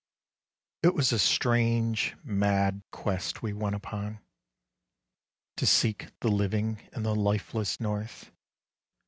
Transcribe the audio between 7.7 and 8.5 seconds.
north.